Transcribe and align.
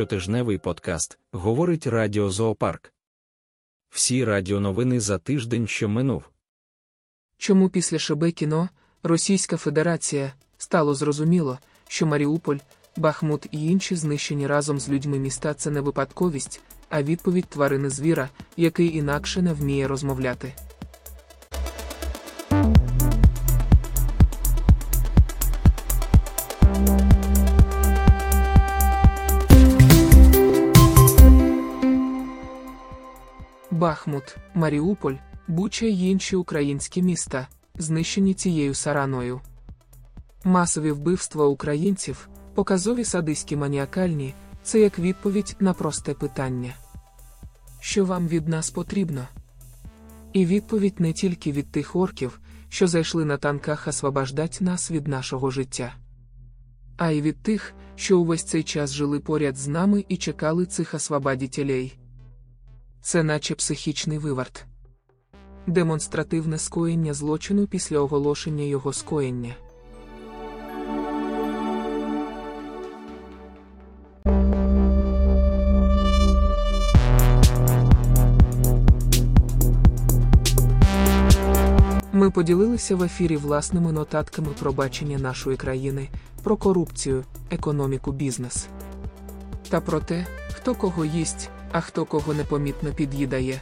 Щотижневий 0.00 0.58
подкаст 0.58 1.18
говорить 1.32 1.86
Радіо 1.86 2.30
Зоопарк. 2.30 2.92
Всі 3.90 4.24
радіоновини 4.24 5.00
за 5.00 5.18
тиждень, 5.18 5.66
що 5.66 5.88
минув. 5.88 6.22
Чому 7.36 7.68
після 7.68 7.98
Шебекіно 7.98 8.68
Російська 9.02 9.56
Федерація 9.56 10.32
стало 10.58 10.94
зрозуміло, 10.94 11.58
що 11.88 12.06
Маріуполь, 12.06 12.56
Бахмут 12.96 13.46
і 13.50 13.66
інші 13.66 13.96
знищені 13.96 14.46
разом 14.46 14.80
з 14.80 14.88
людьми 14.88 15.18
міста 15.18 15.54
це 15.54 15.70
не 15.70 15.80
випадковість, 15.80 16.60
а 16.88 17.02
відповідь 17.02 17.46
тварини 17.46 17.90
звіра, 17.90 18.28
який 18.56 18.96
інакше 18.96 19.42
не 19.42 19.52
вміє 19.52 19.88
розмовляти. 19.88 20.54
Бахмут, 33.90 34.36
Маріуполь, 34.54 35.14
Буча 35.48 35.86
й 35.86 36.10
інші 36.10 36.36
українські 36.36 37.02
міста, 37.02 37.48
знищені 37.74 38.34
цією 38.34 38.74
сараною. 38.74 39.40
Масові 40.44 40.90
вбивства 40.90 41.46
українців, 41.46 42.28
показові 42.54 43.04
садиські 43.04 43.56
маніакальні, 43.56 44.34
це 44.62 44.80
як 44.80 44.98
відповідь 44.98 45.56
на 45.60 45.72
просте 45.72 46.14
питання. 46.14 46.74
Що 47.80 48.04
вам 48.04 48.28
від 48.28 48.48
нас 48.48 48.70
потрібно? 48.70 49.28
І 50.32 50.46
відповідь 50.46 51.00
не 51.00 51.12
тільки 51.12 51.52
від 51.52 51.72
тих 51.72 51.96
орків, 51.96 52.40
що 52.68 52.86
зайшли 52.86 53.24
на 53.24 53.36
танках 53.36 53.88
освобождать 53.88 54.58
нас 54.60 54.90
від 54.90 55.08
нашого 55.08 55.50
життя, 55.50 55.94
а 56.96 57.10
й 57.10 57.22
від 57.22 57.42
тих, 57.42 57.74
що 57.96 58.20
увесь 58.20 58.44
цей 58.44 58.62
час 58.62 58.92
жили 58.92 59.20
поряд 59.20 59.56
з 59.56 59.68
нами 59.68 60.04
і 60.08 60.16
чекали 60.16 60.66
цих 60.66 60.94
освободітелей. 60.94 61.99
Це 63.02 63.22
наче 63.22 63.54
психічний 63.54 64.18
виварт. 64.18 64.64
Демонстративне 65.66 66.58
скоєння 66.58 67.14
злочину 67.14 67.66
після 67.66 67.98
оголошення 67.98 68.64
його 68.64 68.92
скоєння. 68.92 69.54
Ми 82.12 82.30
поділилися 82.30 82.96
в 82.96 83.02
ефірі 83.02 83.36
власними 83.36 83.92
нотатками 83.92 84.48
про 84.58 84.72
бачення 84.72 85.18
нашої 85.18 85.56
країни, 85.56 86.08
про 86.42 86.56
корупцію, 86.56 87.24
економіку, 87.50 88.12
бізнес. 88.12 88.68
Та 89.68 89.80
про 89.80 90.00
те, 90.00 90.26
хто 90.52 90.74
кого 90.74 91.04
їсть, 91.04 91.50
а 91.72 91.80
хто 91.80 92.04
кого 92.04 92.34
непомітно 92.34 92.92
під'їдає. 92.92 93.60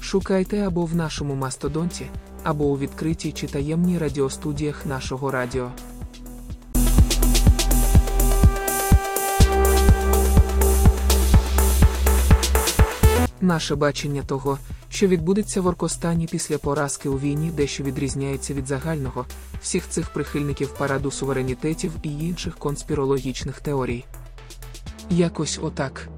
Шукайте 0.00 0.66
або 0.66 0.84
в 0.84 0.94
нашому 0.94 1.34
мастодонті, 1.34 2.06
або 2.42 2.64
у 2.64 2.78
відкритій 2.78 3.32
чи 3.32 3.46
таємній 3.46 3.98
радіостудіях 3.98 4.86
нашого 4.86 5.30
радіо. 5.30 5.70
Наше 13.40 13.74
бачення 13.74 14.22
того, 14.22 14.58
що 14.88 15.06
відбудеться 15.06 15.60
в 15.60 15.66
Оркостані 15.66 16.26
після 16.30 16.58
поразки 16.58 17.08
у 17.08 17.18
війні, 17.18 17.50
дещо 17.50 17.84
відрізняється 17.84 18.54
від 18.54 18.66
загального, 18.66 19.26
всіх 19.62 19.88
цих 19.88 20.10
прихильників 20.10 20.74
параду 20.78 21.10
суверенітетів 21.10 21.92
і 22.02 22.10
інших 22.10 22.56
конспірологічних 22.56 23.60
теорій. 23.60 24.04
Якось 25.10 25.58
отак. 25.62 26.08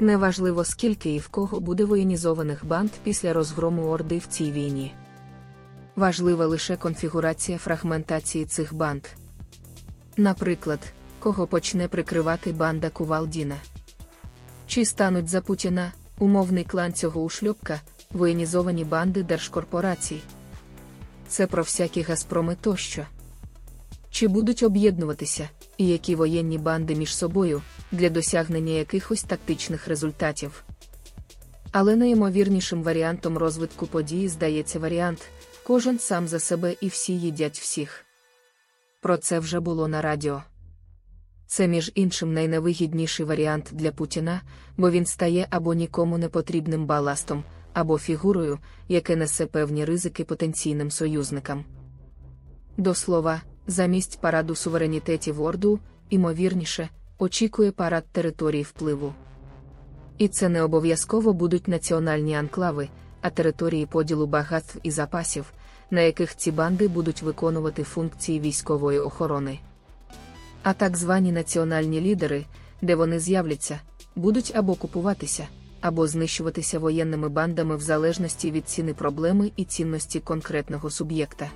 Неважливо, 0.00 0.64
скільки 0.64 1.14
і 1.14 1.18
в 1.18 1.28
кого 1.28 1.60
буде 1.60 1.84
воєнізованих 1.84 2.66
банд 2.66 2.90
після 3.02 3.32
розгрому 3.32 3.82
Орди 3.82 4.18
в 4.18 4.26
цій 4.26 4.52
війні. 4.52 4.94
Важлива 5.96 6.46
лише 6.46 6.76
конфігурація 6.76 7.58
фрагментації 7.58 8.44
цих 8.44 8.74
банд. 8.74 9.04
Наприклад, 10.16 10.80
кого 11.18 11.46
почне 11.46 11.88
прикривати 11.88 12.52
банда 12.52 12.90
Кувалдіна. 12.90 13.56
Чи 14.66 14.84
стануть 14.84 15.28
за 15.28 15.40
Путіна, 15.40 15.92
умовний 16.18 16.64
клан 16.64 16.92
цього 16.92 17.20
ушльопка, 17.22 17.80
воєнізовані 18.12 18.84
банди 18.84 19.22
держкорпорацій. 19.22 20.20
Це 21.28 21.46
про 21.46 21.62
всякі 21.62 22.02
Газпроми 22.02 22.56
тощо. 22.60 23.06
Чи 24.10 24.28
будуть 24.28 24.62
об'єднуватися, 24.62 25.48
і 25.78 25.86
які 25.86 26.14
воєнні 26.14 26.58
банди 26.58 26.94
між 26.94 27.16
собою 27.16 27.62
для 27.94 28.10
досягнення 28.10 28.72
якихось 28.72 29.22
тактичних 29.22 29.88
результатів. 29.88 30.64
Але 31.72 31.96
найімовірнішим 31.96 32.82
варіантом 32.82 33.38
розвитку 33.38 33.86
події 33.86 34.28
здається 34.28 34.78
варіант 34.78 35.22
кожен 35.64 35.98
сам 35.98 36.28
за 36.28 36.38
себе 36.38 36.74
і 36.80 36.88
всі 36.88 37.18
їдять 37.20 37.58
всіх. 37.58 38.04
Про 39.00 39.16
це 39.16 39.38
вже 39.38 39.60
було 39.60 39.88
на 39.88 40.02
радіо. 40.02 40.42
Це, 41.46 41.68
між 41.68 41.92
іншим, 41.94 42.32
найневигідніший 42.32 43.26
варіант 43.26 43.68
для 43.72 43.92
Путіна, 43.92 44.40
бо 44.76 44.90
він 44.90 45.06
стає 45.06 45.46
або 45.50 45.74
нікому 45.74 46.18
не 46.18 46.28
потрібним 46.28 46.86
баластом, 46.86 47.44
або 47.72 47.98
фігурою, 47.98 48.58
яке 48.88 49.16
несе 49.16 49.46
певні 49.46 49.84
ризики 49.84 50.24
потенційним 50.24 50.90
союзникам. 50.90 51.64
До 52.76 52.94
слова, 52.94 53.42
замість 53.66 54.20
параду 54.20 54.54
суверенітетів 54.54 55.42
Орду, 55.42 55.80
імовірніше, 56.10 56.88
очікує 57.18 57.72
парад 57.72 58.04
територій 58.12 58.62
впливу. 58.62 59.12
І 60.18 60.28
це 60.28 60.48
не 60.48 60.62
обов'язково 60.62 61.32
будуть 61.32 61.68
національні 61.68 62.34
анклави, 62.34 62.88
а 63.20 63.30
території 63.30 63.86
поділу 63.86 64.26
багатств 64.26 64.78
і 64.82 64.90
запасів, 64.90 65.52
на 65.90 66.00
яких 66.00 66.36
ці 66.36 66.52
банди 66.52 66.88
будуть 66.88 67.22
виконувати 67.22 67.82
функції 67.82 68.40
військової 68.40 68.98
охорони. 68.98 69.58
А 70.62 70.72
так 70.72 70.96
звані 70.96 71.32
національні 71.32 72.00
лідери, 72.00 72.44
де 72.82 72.94
вони 72.94 73.18
з'являться, 73.18 73.80
будуть 74.16 74.52
або 74.54 74.74
купуватися, 74.74 75.48
або 75.80 76.06
знищуватися 76.06 76.78
воєнними 76.78 77.28
бандами 77.28 77.76
в 77.76 77.80
залежності 77.80 78.50
від 78.50 78.68
ціни 78.68 78.94
проблеми 78.94 79.50
і 79.56 79.64
цінності 79.64 80.20
конкретного 80.20 80.90
суб'єкта. 80.90 81.50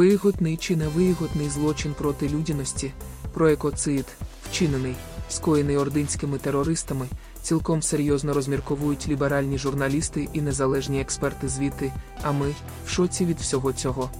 Вигодний 0.00 0.56
чи 0.56 0.76
невигодний 0.76 1.48
злочин 1.48 1.94
проти 1.98 2.28
людяності, 2.28 2.92
про 3.34 3.48
екоцид, 3.48 4.06
вчинений, 4.50 4.94
скоєний 5.28 5.76
ординськими 5.76 6.38
терористами, 6.38 7.06
цілком 7.42 7.82
серйозно 7.82 8.34
розмірковують 8.34 9.08
ліберальні 9.08 9.58
журналісти 9.58 10.28
і 10.32 10.40
незалежні 10.40 11.00
експерти 11.00 11.48
звіти, 11.48 11.92
а 12.22 12.32
ми 12.32 12.54
в 12.86 12.90
шоці 12.90 13.24
від 13.24 13.38
всього 13.38 13.72
цього. 13.72 14.10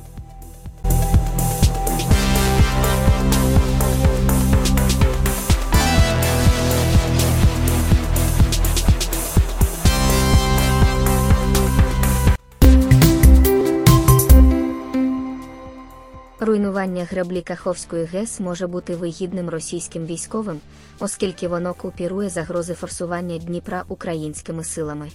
Руйнування 16.50 17.05
греблі 17.05 17.43
Каховської 17.43 18.05
ГЕС 18.05 18.41
може 18.41 18.67
бути 18.67 18.97
вигідним 18.97 19.49
російським 19.49 20.06
військовим, 20.06 20.61
оскільки 20.99 21.49
воно 21.49 21.75
купірує 21.75 22.29
загрози 22.29 22.75
форсування 22.75 23.38
Дніпра 23.38 23.85
українськими 23.88 24.64
силами. 24.64 25.11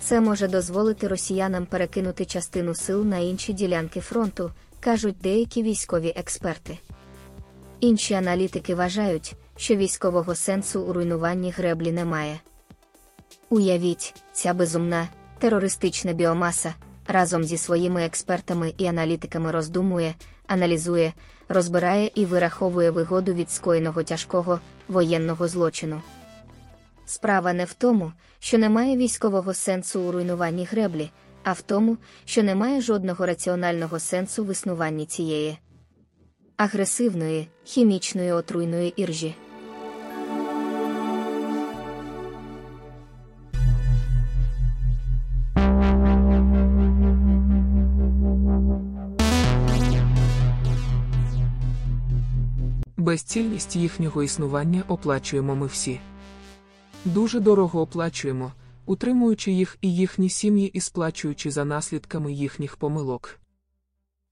Це 0.00 0.20
може 0.20 0.48
дозволити 0.48 1.08
росіянам 1.08 1.66
перекинути 1.66 2.24
частину 2.24 2.74
сил 2.74 3.04
на 3.04 3.18
інші 3.18 3.52
ділянки 3.52 4.00
фронту, 4.00 4.50
кажуть 4.80 5.16
деякі 5.22 5.62
військові 5.62 6.12
експерти. 6.16 6.78
Інші 7.80 8.14
аналітики 8.14 8.74
вважають, 8.74 9.34
що 9.56 9.76
військового 9.76 10.34
сенсу 10.34 10.82
у 10.82 10.92
руйнуванні 10.92 11.50
греблі 11.50 11.92
немає. 11.92 12.40
Уявіть, 13.50 14.14
ця 14.32 14.54
безумна 14.54 15.08
терористична 15.38 16.12
біомаса 16.12 16.74
разом 17.06 17.44
зі 17.44 17.58
своїми 17.58 18.04
експертами 18.04 18.74
і 18.78 18.86
аналітиками 18.86 19.50
роздумує, 19.50 20.14
аналізує, 20.46 21.12
розбирає 21.48 22.10
і 22.14 22.24
вираховує 22.24 22.90
вигоду 22.90 23.34
від 23.34 23.50
скоєного 23.50 24.02
тяжкого 24.02 24.60
воєнного 24.88 25.48
злочину. 25.48 26.02
Справа 27.06 27.52
не 27.52 27.64
в 27.64 27.72
тому, 27.72 28.12
що 28.38 28.58
немає 28.58 28.96
військового 28.96 29.54
сенсу 29.54 30.00
у 30.00 30.12
руйнуванні 30.12 30.64
греблі, 30.64 31.10
а 31.44 31.52
в 31.52 31.62
тому, 31.62 31.96
що 32.24 32.42
немає 32.42 32.80
жодного 32.80 33.26
раціонального 33.26 33.98
сенсу 33.98 34.44
в 34.44 34.50
існуванні 34.50 35.06
цієї 35.06 35.58
агресивної, 36.56 37.48
хімічної 37.64 38.32
отруйної 38.32 38.92
іржі. 38.96 39.34
Безцільність 53.12 53.76
їхнього 53.76 54.22
існування 54.22 54.84
оплачуємо 54.88 55.56
ми 55.56 55.66
всі. 55.66 56.00
Дуже 57.04 57.40
дорого 57.40 57.80
оплачуємо, 57.80 58.52
утримуючи 58.86 59.52
їх 59.52 59.78
і 59.80 59.94
їхні 59.94 60.30
сім'ї 60.30 60.68
і 60.68 60.80
сплачуючи 60.80 61.50
за 61.50 61.64
наслідками 61.64 62.32
їхніх 62.32 62.76
помилок. 62.76 63.40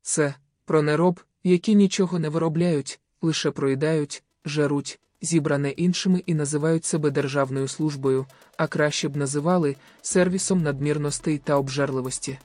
Це 0.02 0.34
про 0.64 0.82
нероб, 0.82 1.20
які 1.44 1.74
нічого 1.74 2.18
не 2.18 2.28
виробляють, 2.28 3.00
лише 3.22 3.50
проїдають, 3.50 4.22
жаруть, 4.44 5.00
зібране 5.22 5.70
іншими 5.70 6.22
і 6.26 6.34
називають 6.34 6.84
себе 6.84 7.10
державною 7.10 7.68
службою, 7.68 8.26
а 8.56 8.66
краще 8.66 9.08
б 9.08 9.16
називали 9.16 9.76
сервісом 10.02 10.62
надмірностей 10.62 11.38
та 11.38 11.54
обжерливості. 11.56 12.38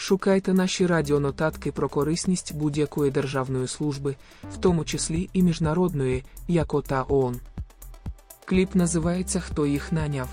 Шукайте 0.00 0.54
наші 0.54 0.86
радіонотатки 0.86 1.72
про 1.72 1.88
корисність 1.88 2.54
будь-якої 2.54 3.10
державної 3.10 3.68
служби, 3.68 4.16
в 4.52 4.56
тому 4.56 4.84
числі 4.84 5.30
і 5.32 5.42
міжнародної, 5.42 6.24
як 6.48 6.74
ОТА 6.74 7.04
ООН. 7.08 7.40
Кліп 8.44 8.74
називається 8.74 9.40
Хто 9.40 9.66
їх 9.66 9.92
наняв. 9.92 10.28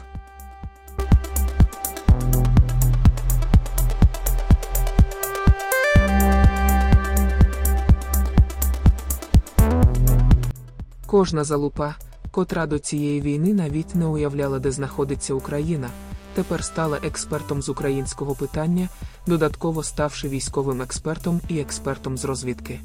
Кожна 11.05 11.43
залупа, 11.43 11.95
котра 12.31 12.65
до 12.65 12.79
цієї 12.79 13.21
війни 13.21 13.53
навіть 13.53 13.95
не 13.95 14.05
уявляла, 14.05 14.59
де 14.59 14.71
знаходиться 14.71 15.33
Україна, 15.33 15.89
тепер 16.33 16.63
стала 16.63 16.99
експертом 17.03 17.61
з 17.61 17.69
українського 17.69 18.35
питання, 18.35 18.89
додатково 19.27 19.83
ставши 19.83 20.29
військовим 20.29 20.81
експертом 20.81 21.41
і 21.49 21.59
експертом 21.59 22.17
з 22.17 22.25
розвідки. 22.25 22.79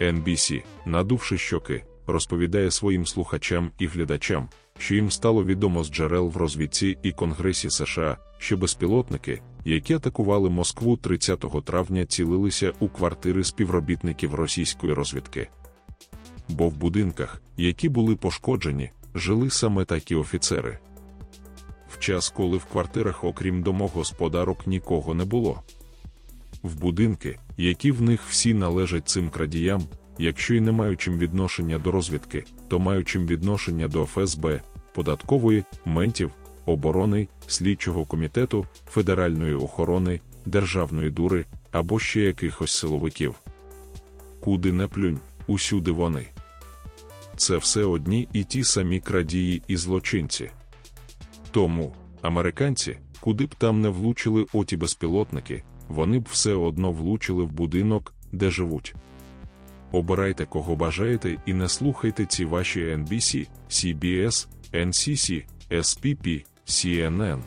NBC, 0.00 0.62
надувши 0.86 1.38
щоки, 1.38 1.84
розповідає 2.06 2.70
своїм 2.70 3.06
слухачам 3.06 3.70
і 3.78 3.86
глядачам, 3.86 4.48
що 4.78 4.94
їм 4.94 5.10
стало 5.10 5.44
відомо 5.44 5.84
з 5.84 5.90
джерел 5.90 6.28
в 6.28 6.36
розвідці 6.36 6.98
і 7.02 7.12
Конгресі 7.12 7.70
США, 7.70 8.16
що 8.38 8.56
безпілотники, 8.56 9.40
які 9.64 9.94
атакували 9.94 10.50
Москву 10.50 10.96
30 10.96 11.44
травня, 11.64 12.06
цілилися 12.06 12.72
у 12.80 12.88
квартири 12.88 13.44
співробітників 13.44 14.34
російської 14.34 14.92
розвідки. 14.92 15.48
Бо 16.48 16.68
в 16.68 16.76
будинках, 16.76 17.42
які 17.56 17.88
були 17.88 18.16
пошкоджені, 18.16 18.90
жили 19.14 19.50
саме 19.50 19.84
такі 19.84 20.14
офіцери. 20.14 20.78
В 21.88 21.98
час, 21.98 22.28
коли 22.28 22.56
в 22.56 22.64
квартирах, 22.64 23.24
окрім 23.24 23.62
домогосподарок, 23.62 24.66
нікого 24.66 25.14
не 25.14 25.24
було. 25.24 25.62
В 26.62 26.80
будинки, 26.80 27.38
які 27.56 27.92
в 27.92 28.02
них 28.02 28.20
всі 28.28 28.54
належать 28.54 29.08
цим 29.08 29.30
крадіям, 29.30 29.82
якщо 30.18 30.54
й 30.54 30.60
не 30.60 30.72
маючим 30.72 31.18
відношення 31.18 31.78
до 31.78 31.90
розвідки, 31.90 32.44
то 32.68 32.78
маючим 32.78 33.26
відношення 33.26 33.88
до 33.88 34.04
ФСБ, 34.04 34.60
податкової, 34.94 35.64
ментів, 35.84 36.30
оборони, 36.66 37.28
слідчого 37.46 38.04
комітету, 38.04 38.66
федеральної 38.90 39.54
охорони, 39.54 40.20
державної 40.46 41.10
дури 41.10 41.44
або 41.72 41.98
ще 41.98 42.20
якихось 42.20 42.72
силовиків. 42.72 43.34
Куди 44.40 44.72
не 44.72 44.86
плюнь, 44.86 45.20
усюди 45.46 45.90
вони. 45.90 46.26
Це 47.36 47.56
все 47.56 47.84
одні 47.84 48.28
і 48.32 48.44
ті 48.44 48.64
самі 48.64 49.00
крадії 49.00 49.62
і 49.68 49.76
злочинці. 49.76 50.50
Тому 51.50 51.94
американці, 52.22 52.98
куди 53.20 53.46
б 53.46 53.54
там 53.54 53.80
не 53.80 53.88
влучили 53.88 54.46
оті 54.52 54.76
безпілотники, 54.76 55.62
вони 55.88 56.18
б 56.18 56.28
все 56.30 56.54
одно 56.54 56.92
влучили 56.92 57.44
в 57.44 57.52
будинок, 57.52 58.14
де 58.32 58.50
живуть. 58.50 58.94
Обирайте 59.94 60.44
кого 60.46 60.76
бажаєте 60.76 61.36
і 61.46 61.54
не 61.54 61.68
слухайте 61.68 62.26
ці 62.26 62.44
ваші 62.44 62.80
NBC, 62.80 63.48
CBS, 63.70 64.46
NCC, 64.72 65.44
SPP, 65.70 66.44
CNN. 66.66 67.38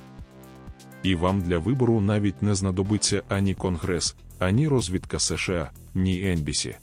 І 1.04 1.16
вам 1.16 1.42
для 1.42 1.58
вибору 1.58 2.02
навіть 2.02 2.42
не 2.42 2.56
знадобиться 2.56 3.24
ані 3.30 3.54
Конгрес, 3.54 4.16
ані 4.40 4.68
розвідка 4.68 5.20
США, 5.20 5.72
ні 5.96 6.24
NBC. 6.24 6.76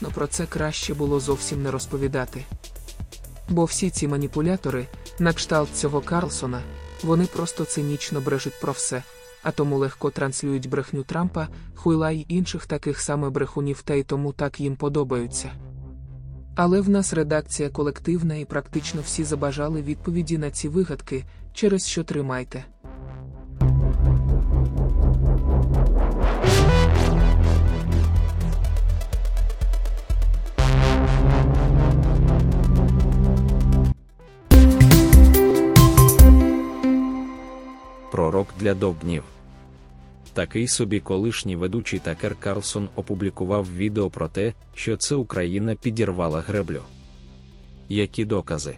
Звісно, 0.00 0.14
про 0.14 0.26
це 0.26 0.46
краще 0.46 0.94
було 0.94 1.20
зовсім 1.20 1.62
не 1.62 1.70
розповідати. 1.70 2.44
Бо 3.48 3.64
всі 3.64 3.90
ці 3.90 4.08
маніпулятори, 4.08 4.86
на 5.18 5.32
кшталт 5.32 5.68
цього 5.74 6.00
Карлсона, 6.00 6.62
вони 7.02 7.26
просто 7.26 7.64
цинічно 7.64 8.20
брежуть 8.20 8.60
про 8.60 8.72
все, 8.72 9.02
а 9.42 9.50
тому 9.50 9.78
легко 9.78 10.10
транслюють 10.10 10.68
брехню 10.68 11.02
Трампа, 11.02 11.48
Хуйла 11.74 12.10
й 12.10 12.26
інших 12.28 12.66
таких 12.66 13.00
саме 13.00 13.30
брехунів 13.30 13.82
та 13.82 13.94
й 13.94 14.02
тому 14.02 14.32
так 14.32 14.60
їм 14.60 14.76
подобаються. 14.76 15.50
Але 16.56 16.80
в 16.80 16.88
нас 16.88 17.12
редакція 17.12 17.68
колективна 17.68 18.34
і 18.34 18.44
практично 18.44 19.00
всі 19.04 19.24
забажали 19.24 19.82
відповіді 19.82 20.38
на 20.38 20.50
ці 20.50 20.68
вигадки, 20.68 21.24
через 21.52 21.86
що 21.86 22.04
тримайте. 22.04 22.64
Пророк 38.10 38.48
для 38.58 38.74
довбнів. 38.74 39.22
Такий 40.32 40.68
собі 40.68 41.00
колишній 41.00 41.56
ведучий 41.56 41.98
Такер 41.98 42.36
Карлсон 42.40 42.88
опублікував 42.96 43.76
відео 43.76 44.10
про 44.10 44.28
те, 44.28 44.52
що 44.74 44.96
це 44.96 45.14
Україна 45.14 45.74
підірвала 45.74 46.40
греблю. 46.40 46.82
Які 47.88 48.24
докази? 48.24 48.76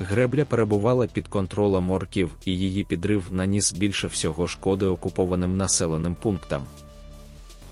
Гребля 0.00 0.44
перебувала 0.44 1.06
під 1.06 1.28
контролем 1.28 1.90
орків 1.90 2.30
і 2.44 2.58
її 2.58 2.84
підрив 2.84 3.24
наніс 3.30 3.72
більше 3.72 4.06
всього 4.06 4.46
шкоди 4.46 4.86
окупованим 4.86 5.56
населеним 5.56 6.14
пунктам. 6.14 6.62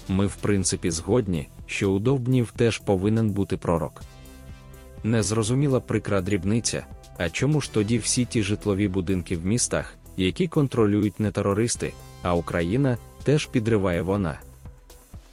Ми, 0.08 0.26
в 0.26 0.36
принципі, 0.36 0.90
згодні, 0.90 1.48
що 1.66 1.92
у 1.92 1.98
довбнів 1.98 2.52
теж 2.56 2.78
повинен 2.78 3.30
бути 3.30 3.56
пророк. 3.56 4.02
Незрозуміла 5.04 5.80
прикра 5.80 6.20
дрібниця, 6.20 6.86
а 7.18 7.30
чому 7.30 7.60
ж 7.60 7.72
тоді 7.72 7.98
всі 7.98 8.24
ті 8.24 8.42
житлові 8.42 8.88
будинки 8.88 9.36
в 9.36 9.46
містах, 9.46 9.94
які 10.16 10.48
контролюють 10.48 11.20
не 11.20 11.30
терористи, 11.30 11.92
а 12.22 12.34
Україна 12.34 12.98
теж 13.22 13.46
підриває 13.46 14.02
вона. 14.02 14.40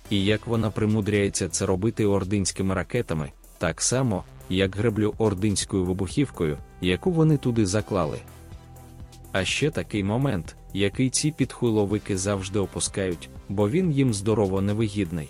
І 0.09 0.25
як 0.25 0.47
вона 0.47 0.69
примудряється 0.71 1.49
це 1.49 1.65
робити 1.65 2.05
ординськими 2.05 2.73
ракетами, 2.75 3.31
так 3.57 3.81
само, 3.81 4.23
як 4.49 4.75
греблю 4.75 5.13
ординською 5.17 5.85
вибухівкою, 5.85 6.57
яку 6.81 7.11
вони 7.11 7.37
туди 7.37 7.65
заклали. 7.65 8.19
А 9.31 9.45
ще 9.45 9.71
такий 9.71 10.03
момент, 10.03 10.55
який 10.73 11.09
ці 11.09 11.31
підхуйловики 11.31 12.17
завжди 12.17 12.59
опускають, 12.59 13.29
бо 13.49 13.69
він 13.69 13.91
їм 13.91 14.13
здорово 14.13 14.61
невигідний. 14.61 15.29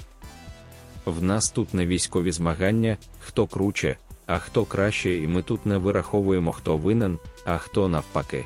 В 1.06 1.24
нас 1.24 1.50
тут 1.50 1.74
не 1.74 1.86
військові 1.86 2.32
змагання, 2.32 2.98
хто 3.20 3.48
круче, 3.48 3.98
а 4.26 4.40
хто 4.40 4.66
краще, 4.66 5.18
і 5.18 5.28
ми 5.28 5.42
тут 5.42 5.66
не 5.66 5.78
вираховуємо, 5.78 6.52
хто 6.52 6.78
винен, 6.78 7.20
а 7.46 7.58
хто 7.58 7.88
навпаки. 7.88 8.46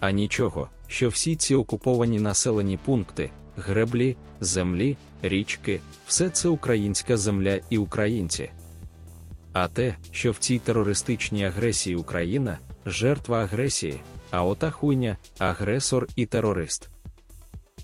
А 0.00 0.10
нічого, 0.10 0.68
що 0.86 1.08
всі 1.08 1.36
ці 1.36 1.54
окуповані 1.54 2.20
населені 2.20 2.76
пункти, 2.76 3.30
греблі, 3.56 4.16
землі, 4.40 4.96
річки, 5.22 5.80
все 6.06 6.30
це 6.30 6.48
українська 6.48 7.16
земля 7.16 7.60
і 7.70 7.78
українці. 7.78 8.50
а 9.52 9.68
те, 9.68 9.96
що 10.10 10.32
в 10.32 10.38
цій 10.38 10.58
терористичній 10.58 11.44
агресії 11.44 11.96
Україна 11.96 12.58
жертва 12.86 13.42
агресії, 13.42 14.00
а 14.30 14.44
ота 14.44 14.70
хуйня 14.70 15.16
агресор 15.38 16.08
і 16.16 16.26
терорист. 16.26 16.88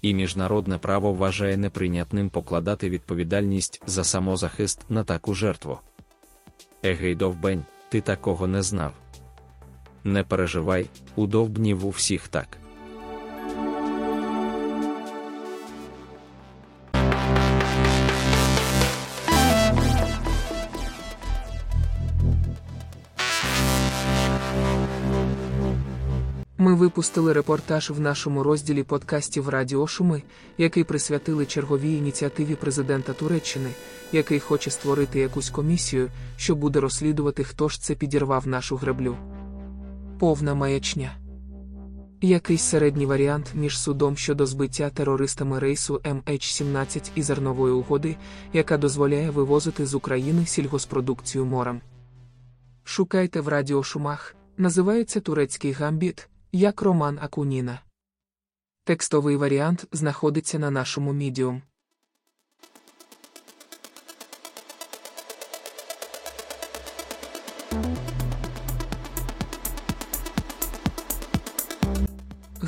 І 0.02 0.14
міжнародне 0.14 0.78
право 0.78 1.12
вважає 1.12 1.56
неприйнятним 1.56 2.30
покладати 2.30 2.90
відповідальність 2.90 3.82
за 3.86 4.04
самозахист 4.04 4.80
на 4.88 5.04
таку 5.04 5.34
жертву. 5.34 5.78
Егей 6.84 7.14
довбень, 7.14 7.64
ти 7.88 8.00
такого 8.00 8.46
не 8.46 8.62
знав. 8.62 8.92
Не 10.04 10.24
переживай, 10.24 10.86
у 11.16 11.26
довбнів 11.26 11.86
у 11.86 11.90
всіх 11.90 12.28
так. 12.28 12.58
Ми 26.58 26.74
випустили 26.74 27.32
репортаж 27.32 27.90
в 27.90 28.00
нашому 28.00 28.42
розділі 28.42 28.82
подкастів 28.82 29.48
Радіошуми, 29.48 30.22
який 30.58 30.84
присвятили 30.84 31.46
черговій 31.46 31.96
ініціативі 31.96 32.54
президента 32.54 33.12
Туреччини, 33.12 33.70
який 34.12 34.40
хоче 34.40 34.70
створити 34.70 35.18
якусь 35.18 35.50
комісію, 35.50 36.10
що 36.36 36.54
буде 36.54 36.80
розслідувати, 36.80 37.44
хто 37.44 37.68
ж 37.68 37.80
це 37.80 37.94
підірвав 37.94 38.46
нашу 38.46 38.76
греблю. 38.76 39.16
Повна 40.18 40.54
маячня. 40.54 41.16
Якийсь 42.20 42.62
середній 42.62 43.06
варіант 43.06 43.52
між 43.54 43.78
судом 43.78 44.16
щодо 44.16 44.46
збиття 44.46 44.90
терористами 44.90 45.58
рейсу 45.58 45.94
MH17 45.94 47.10
і 47.14 47.22
зернової 47.22 47.74
угоди, 47.74 48.16
яка 48.52 48.78
дозволяє 48.78 49.30
вивозити 49.30 49.86
з 49.86 49.94
України 49.94 50.46
сільгоспродукцію 50.46 51.44
морем. 51.44 51.80
Шукайте 52.84 53.40
в 53.40 53.48
радіошумах, 53.48 54.36
називається 54.56 55.20
турецький 55.20 55.72
гамбіт 55.72 56.28
як 56.52 56.82
Роман 56.82 57.18
Акуніна. 57.22 57.80
Текстовий 58.84 59.36
варіант 59.36 59.86
знаходиться 59.92 60.58
на 60.58 60.70
нашому 60.70 61.12
Medium. 61.12 61.60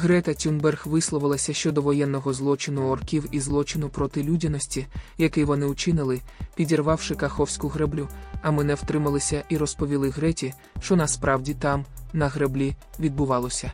Грета 0.06 0.34
Тюнберг 0.34 0.82
висловилася 0.84 1.52
щодо 1.52 1.82
воєнного 1.82 2.32
злочину 2.32 2.88
орків 2.88 3.28
і 3.30 3.40
злочину 3.40 3.88
проти 3.88 4.22
людяності, 4.22 4.86
який 5.18 5.44
вони 5.44 5.66
учинили, 5.66 6.20
підірвавши 6.54 7.14
каховську 7.14 7.68
греблю, 7.68 8.08
а 8.42 8.50
ми 8.50 8.64
не 8.64 8.74
втрималися 8.74 9.44
і 9.48 9.56
розповіли 9.56 10.10
Греті, 10.10 10.54
що 10.80 10.96
насправді 10.96 11.54
там, 11.54 11.84
на 12.12 12.28
греблі, 12.28 12.74
відбувалося. 13.00 13.72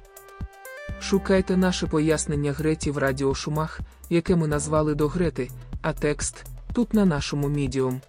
Шукайте 1.01 1.57
наше 1.57 1.87
пояснення 1.87 2.53
Греті 2.53 2.91
в 2.91 2.99
радіошумах, 2.99 3.81
яке 4.11 4.37
ми 4.37 4.49
назвали 4.49 4.95
до 4.95 5.09
Грети, 5.09 5.51
а 5.83 5.93
текст 5.93 6.45
тут 6.73 6.95
на 6.95 7.05
нашому 7.05 7.49
мідіум. 7.49 8.01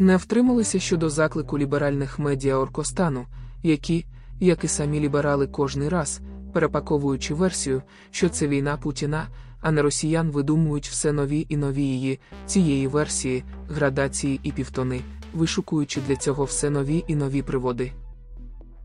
Не 0.00 0.16
втрималися 0.16 0.78
щодо 0.78 1.10
заклику 1.10 1.58
ліберальних 1.58 2.18
медіа 2.18 2.56
Оркостану, 2.56 3.26
які, 3.62 4.06
як 4.40 4.64
і 4.64 4.68
самі 4.68 5.00
ліберали 5.00 5.46
кожний 5.46 5.88
раз, 5.88 6.20
перепаковуючи 6.52 7.34
версію, 7.34 7.82
що 8.10 8.28
це 8.28 8.48
війна 8.48 8.76
Путіна, 8.76 9.28
а 9.60 9.70
не 9.70 9.82
росіян 9.82 10.30
видумують 10.30 10.88
все 10.88 11.12
нові 11.12 11.46
і 11.48 11.56
нові 11.56 11.82
її, 11.82 12.20
цієї 12.46 12.86
версії, 12.86 13.44
градації 13.68 14.40
і 14.42 14.52
півтони, 14.52 15.00
вишукуючи 15.34 16.00
для 16.08 16.16
цього 16.16 16.44
все 16.44 16.70
нові 16.70 17.04
і 17.06 17.14
нові 17.14 17.42
приводи. 17.42 17.92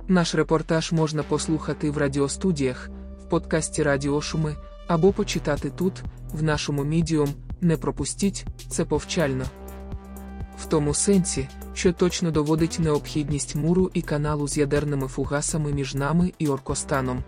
Наш 0.08 0.36
репортаж 0.36 0.92
можна 0.92 1.24
послухати 1.24 1.92
в 1.92 1.98
радіостудіях, 1.98 2.90
в 3.22 3.30
подкасті 3.30 3.84
Радіошуми 3.84 4.56
або 4.88 5.12
почитати 5.12 5.70
тут, 5.70 6.04
в 6.34 6.44
нашому 6.44 6.84
мідіум. 6.84 7.30
Не 7.62 7.78
пропустіть 7.78 8.46
це 8.70 8.86
повчально. 8.86 9.46
В 10.60 10.66
тому 10.66 10.94
сенсі, 10.94 11.48
що 11.74 11.94
точно 11.94 12.32
доводить 12.32 12.78
необхідність 12.80 13.56
муру 13.56 13.92
і 13.94 14.02
каналу 14.02 14.48
з 14.48 14.58
ядерними 14.58 15.08
фугасами 15.08 15.74
між 15.74 15.96
нами 15.96 16.32
і 16.40 16.48
Оркостаном. 16.48 17.24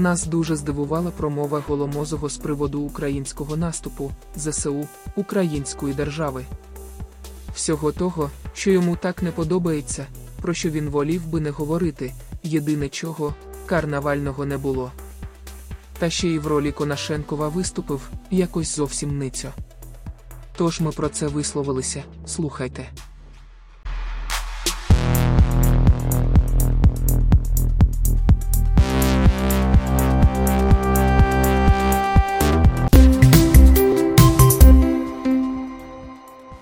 Нас 0.00 0.26
дуже 0.26 0.56
здивувала 0.56 1.10
промова 1.10 1.62
Голомозого 1.68 2.28
з 2.28 2.36
приводу 2.36 2.80
українського 2.80 3.56
наступу, 3.56 4.12
ЗСУ, 4.36 4.88
Української 5.16 5.94
держави. 5.94 6.44
Всього 7.54 7.92
того, 7.92 8.30
що 8.54 8.70
йому 8.70 8.96
так 8.96 9.22
не 9.22 9.30
подобається, 9.30 10.06
про 10.42 10.54
що 10.54 10.70
він 10.70 10.88
волів 10.88 11.26
би 11.26 11.40
не 11.40 11.50
говорити, 11.50 12.12
єдине 12.42 12.88
чого 12.88 13.34
карнавального 13.70 14.46
не 14.46 14.58
було. 14.58 14.92
Та 15.98 16.10
ще 16.10 16.28
й 16.28 16.38
в 16.38 16.46
ролі 16.46 16.72
Конашенкова 16.72 17.48
виступив 17.48 18.10
якось 18.30 18.76
зовсім 18.76 19.18
ницьо. 19.18 19.48
Тож 20.56 20.80
ми 20.80 20.90
про 20.90 21.08
це 21.08 21.26
висловилися, 21.26 22.02
слухайте. 22.26 22.88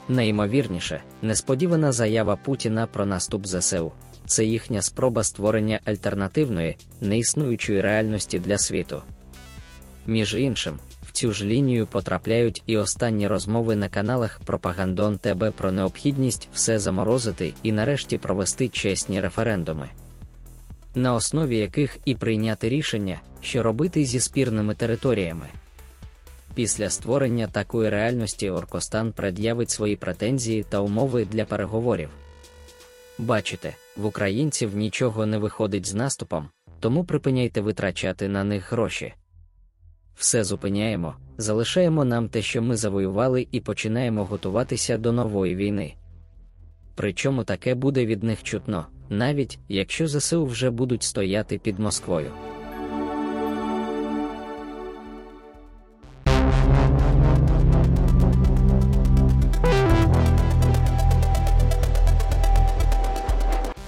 Найімовірніше, 0.09 1.03
несподівана 1.23 1.93
заява 1.93 2.37
Путіна 2.37 2.87
про 2.87 3.07
наступ 3.07 3.47
ЗСУ 3.47 3.93
це 4.29 4.45
їхня 4.45 4.83
спроба 4.83 5.25
створення 5.25 5.81
альтернативної, 5.85 6.77
неіснуючої 7.01 7.81
реальності 7.81 8.39
для 8.39 8.59
світу. 8.59 9.03
Між 10.07 10.35
іншим, 10.35 10.79
в 11.03 11.13
цю 11.13 11.33
ж 11.33 11.45
лінію 11.45 11.87
потрапляють 11.87 12.63
і 12.67 12.77
останні 12.77 13.29
розмови 13.29 13.77
на 13.77 13.89
каналах 13.89 14.41
Пропагандон 14.45 15.19
ТБ 15.19 15.53
про 15.57 15.73
необхідність 15.73 16.49
все 16.55 16.79
заморозити 16.79 17.55
і 17.63 17.73
нарешті 17.73 18.19
провести 18.19 18.69
чесні 18.69 19.21
референдуми, 19.21 19.89
на 20.95 21.15
основі 21.15 21.57
яких 21.57 21.99
і 22.05 22.15
прийняти 22.15 22.69
рішення, 22.69 23.21
що 23.41 23.63
робити 23.63 24.05
зі 24.05 24.21
спірними 24.21 24.75
територіями. 24.75 25.47
Після 26.55 26.91
створення 26.91 27.47
такої 27.47 27.91
реальності 27.91 28.51
Оркостан 28.51 29.13
пред'явить 29.13 29.71
свої 29.71 29.97
претензії 29.97 30.65
та 30.69 30.81
умови 30.81 31.25
для 31.25 31.45
переговорів. 31.45 32.09
Бачите, 33.19 33.75
в 33.97 34.07
українців 34.07 34.77
нічого 34.77 35.27
не 35.27 35.39
виходить 35.39 35.87
з 35.87 35.95
наступом, 35.95 36.49
тому 36.81 37.05
припиняйте 37.05 37.61
витрачати 37.61 38.29
на 38.29 38.45
них 38.45 38.73
гроші. 38.73 39.15
Все 40.15 40.45
зупиняємо, 40.45 41.15
залишаємо 41.39 42.05
нам 42.05 42.29
те, 42.29 42.43
що 42.43 42.63
ми 42.63 42.77
завоювали, 42.77 43.47
і 43.53 43.61
починаємо 43.61 44.25
готуватися 44.25 44.99
до 44.99 45.13
нової 45.13 45.57
війни. 45.57 45.95
Причому 46.95 47.45
таке 47.45 47.75
буде 47.75 48.07
від 48.07 48.23
них 48.23 48.43
чутно, 48.43 48.87
навіть 49.09 49.59
якщо 49.69 50.09
ЗСУ 50.09 50.47
вже 50.47 50.71
будуть 50.71 51.03
стояти 51.03 51.59
під 51.59 51.79
Москвою. 51.79 52.31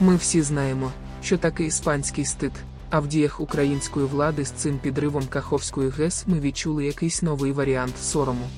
Ми 0.03 0.17
всі 0.17 0.43
знаємо, 0.43 0.93
що 1.23 1.39
таке 1.39 1.65
іспанський 1.65 2.25
стид, 2.25 2.53
а 2.91 3.01
в 3.01 3.09
діях 3.09 3.41
української 3.41 4.07
влади 4.07 4.45
з 4.45 4.51
цим 4.51 4.79
підривом 4.79 5.27
Каховської 5.27 5.91
ГЕС 5.91 6.25
ми 6.27 6.41
відчули 6.41 6.85
якийсь 6.85 7.23
новий 7.23 7.53
варіант 7.53 7.99
сорому. 7.99 8.49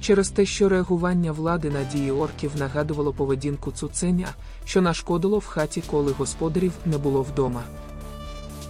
Через 0.00 0.30
те, 0.30 0.46
що 0.46 0.68
реагування 0.68 1.32
влади 1.32 1.70
на 1.70 1.84
дії 1.84 2.10
орків 2.10 2.50
нагадувало 2.58 3.12
поведінку 3.12 3.72
цуценя, 3.72 4.28
що 4.64 4.82
нашкодило 4.82 5.38
в 5.38 5.46
хаті, 5.46 5.82
коли 5.90 6.12
господарів 6.12 6.72
не 6.84 6.98
було 6.98 7.22
вдома. 7.22 7.62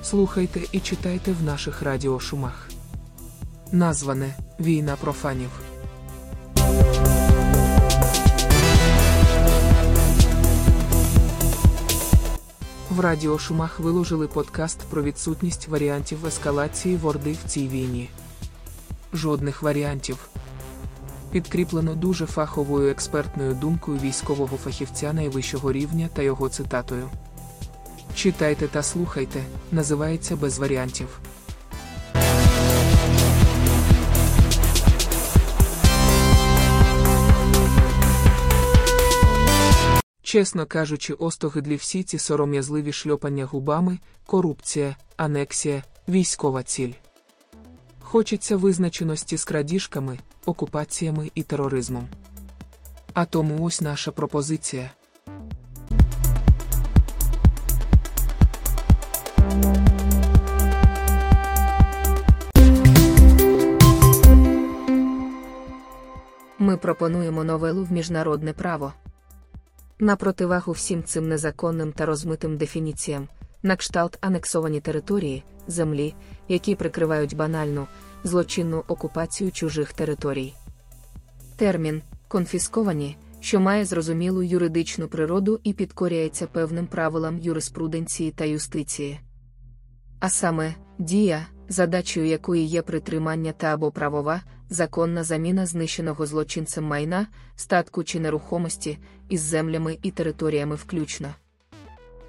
Слухайте 0.03 0.61
і 0.73 0.81
читайте 0.81 1.33
в 1.33 1.43
наших 1.43 1.83
радіошумах. 1.83 2.69
Назване 3.73 4.35
Війна 4.61 4.97
профанів. 5.01 5.51
В 12.97 13.01
радіошумах 13.01 13.81
виложили 13.81 14.29
подкаст 14.29 14.79
про 14.91 15.03
відсутність 15.03 15.69
варіантів 15.69 16.27
ескалації 16.27 16.97
ворди 16.97 17.33
в 17.33 17.49
цій 17.49 17.69
війні. 17.69 18.11
Жодних 19.13 19.63
варіантів. 19.63 20.29
підкріплено 21.31 21.95
дуже 21.95 22.27
фаховою 22.27 22.91
експертною 22.91 23.55
думкою 23.55 23.99
військового 23.99 24.57
фахівця 24.57 25.13
найвищого 25.13 25.73
рівня 25.73 26.09
та 26.15 26.23
його 26.23 26.49
цитатою. 26.49 27.09
Читайте 28.15 28.69
та 28.69 28.83
слухайте, 28.83 29.45
називається 29.73 30.37
без 30.37 30.59
варіантів. 30.59 31.21
Чесно 40.27 40.67
кажучи, 40.67 41.15
остогидлі 41.15 41.77
всі 41.77 42.03
ці 42.03 42.19
сором'язливі 42.19 42.93
шльопання 42.93 43.45
губами, 43.45 43.99
корупція, 44.25 44.97
анексія, 45.17 45.83
військова 46.09 46.63
ціль. 46.63 46.93
Хочеться 48.01 48.57
визначеності 48.57 49.37
з 49.37 49.45
крадіжками, 49.45 50.19
окупаціями 50.47 51.31
і 51.35 51.43
тероризмом. 51.43 52.09
А 53.15 53.25
тому 53.25 53.65
ось 53.65 53.81
наша 53.81 54.13
пропозиція. 54.13 54.91
Ми 66.59 66.77
пропонуємо 66.77 67.45
новелу 67.45 67.85
в 67.85 67.93
міжнародне 67.93 68.53
право. 68.53 68.93
На 69.99 70.17
противагу 70.17 70.73
всім 70.73 71.03
цим 71.03 71.29
незаконним 71.29 71.93
та 71.93 72.07
розмитим 72.07 72.57
дефініціям, 72.57 73.29
на 73.63 73.77
кшталт 73.77 74.19
анексовані 74.21 74.81
території, 74.81 75.45
землі, 75.67 76.15
які 76.49 76.75
прикривають 76.75 77.37
банальну, 77.37 77.87
злочинну 78.25 78.85
окупацію 78.89 79.53
чужих 79.53 79.93
територій. 79.93 80.55
Термін 81.57 82.03
конфісковані, 82.29 83.17
що 83.41 83.61
має 83.61 83.85
зрозумілу 83.85 84.43
юридичну 84.43 85.09
природу 85.09 85.61
і 85.63 85.73
підкоряється 85.73 86.47
певним 86.47 86.87
правилам 86.87 87.39
юриспруденції 87.39 88.31
та 88.31 88.45
юстиції. 88.45 89.21
А 90.21 90.29
саме, 90.29 90.75
дія, 90.99 91.47
задачею 91.69 92.27
якої 92.27 92.67
є 92.67 92.83
притримання 92.83 93.53
та 93.53 93.67
або 93.67 93.91
правова, 93.91 94.41
законна 94.71 95.25
заміна 95.25 95.67
знищеного 95.67 96.27
злочинцем 96.27 96.85
майна, 96.85 97.27
статку 97.57 98.05
чи 98.05 98.21
нерухомості 98.21 98.99
із 99.29 99.41
землями 99.41 99.99
і 100.03 100.11
територіями 100.11 100.75
включно. 100.75 101.35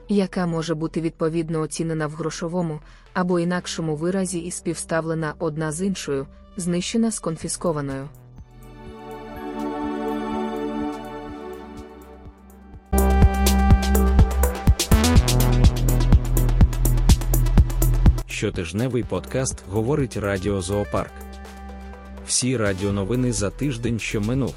Яка 0.09 0.45
може 0.45 0.75
бути 0.75 1.01
відповідно 1.01 1.61
оцінена 1.61 2.07
в 2.07 2.11
грошовому 2.11 2.79
або 3.13 3.39
інакшому 3.39 3.95
виразі 3.95 4.39
і 4.39 4.51
співставлена 4.51 5.33
одна 5.39 5.71
з 5.71 5.81
іншою, 5.81 6.27
знищена 6.57 7.11
з 7.11 7.19
конфіскованою. 7.19 8.09
Щотижневий 18.37 19.03
подкаст 19.03 19.63
говорить 19.69 20.17
Радіо 20.17 20.61
Зоопарк. 20.61 21.11
Всі 22.27 22.57
радіоновини 22.57 23.33
за 23.33 23.49
тиждень, 23.49 23.99
що 23.99 24.21
минув. 24.21 24.55